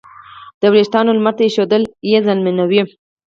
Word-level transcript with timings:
د 0.61 0.63
وېښتیانو 0.73 1.11
لمر 1.17 1.33
ته 1.37 1.43
ایښودل 1.45 1.83
یې 2.11 2.17
زیانمنوي. 2.25 2.81